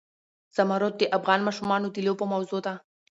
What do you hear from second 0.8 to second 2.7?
د افغان ماشومانو د لوبو موضوع